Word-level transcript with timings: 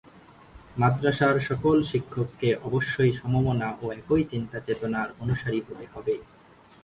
মাদরাসার 0.77 1.35
সকল 1.49 1.77
শিক্ষককে 1.91 2.49
অবশ্যই 2.67 3.11
সমমনা 3.19 3.69
ও 3.83 3.85
একই 3.93 4.23
চিন্তা 4.31 4.57
চেতনার 4.67 5.09
অনুসারী 5.23 5.59
হতে 5.67 5.85
হবে। 5.93 6.15